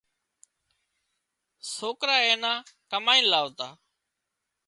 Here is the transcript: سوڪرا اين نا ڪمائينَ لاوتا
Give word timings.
سوڪرا 1.73 2.17
اين 2.25 2.39
نا 2.43 2.53
ڪمائينَ 2.91 3.25
لاوتا 3.31 3.67